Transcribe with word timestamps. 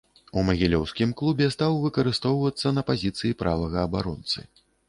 У 0.39 0.43
магілёўскім 0.45 1.11
клубе 1.19 1.49
стаў 1.57 1.77
выкарыстоўвацца 1.85 2.75
на 2.79 2.87
пазіцыі 2.91 3.37
правага 3.45 3.77
абаронцы. 3.87 4.39